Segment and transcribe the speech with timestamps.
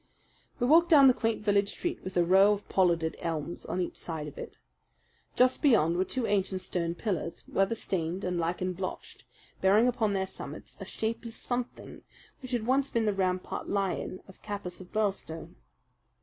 [0.59, 3.97] We walked down the quaint village street with a row of pollarded elms on each
[3.97, 4.57] side of it.
[5.35, 9.25] Just beyond were two ancient stone pillars, weather stained and lichen blotched,
[9.61, 12.01] bearing upon their summits a shapeless something
[12.41, 15.57] which had once been the rampant lion of Capus of Birlstone.